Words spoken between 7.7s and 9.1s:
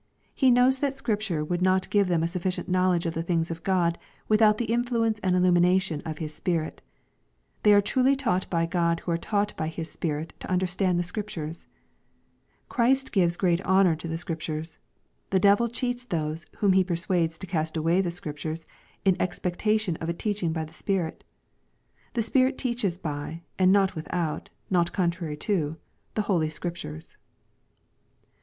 are truly taught by God